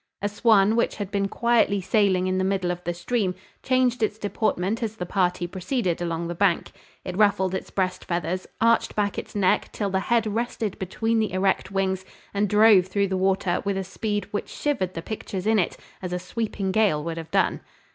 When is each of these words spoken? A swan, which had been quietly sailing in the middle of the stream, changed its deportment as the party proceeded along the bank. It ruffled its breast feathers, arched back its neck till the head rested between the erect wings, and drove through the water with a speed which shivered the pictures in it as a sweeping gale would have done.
A 0.23 0.27
swan, 0.29 0.75
which 0.75 0.95
had 0.95 1.11
been 1.11 1.27
quietly 1.27 1.79
sailing 1.79 2.25
in 2.25 2.39
the 2.39 2.43
middle 2.43 2.71
of 2.71 2.83
the 2.85 2.91
stream, 2.91 3.35
changed 3.61 4.01
its 4.01 4.17
deportment 4.17 4.81
as 4.81 4.95
the 4.95 5.05
party 5.05 5.45
proceeded 5.45 6.01
along 6.01 6.27
the 6.27 6.33
bank. 6.33 6.71
It 7.05 7.15
ruffled 7.15 7.53
its 7.53 7.69
breast 7.69 8.05
feathers, 8.05 8.47
arched 8.59 8.95
back 8.95 9.19
its 9.19 9.35
neck 9.35 9.71
till 9.71 9.91
the 9.91 9.99
head 9.99 10.25
rested 10.25 10.79
between 10.79 11.19
the 11.19 11.31
erect 11.31 11.69
wings, 11.69 12.03
and 12.33 12.49
drove 12.49 12.87
through 12.87 13.09
the 13.09 13.15
water 13.15 13.61
with 13.63 13.77
a 13.77 13.83
speed 13.83 14.25
which 14.31 14.49
shivered 14.49 14.95
the 14.95 15.03
pictures 15.03 15.45
in 15.45 15.59
it 15.59 15.77
as 16.01 16.11
a 16.13 16.17
sweeping 16.17 16.71
gale 16.71 17.03
would 17.03 17.17
have 17.17 17.29
done. 17.29 17.61